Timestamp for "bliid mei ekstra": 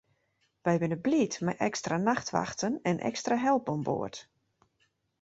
1.05-1.95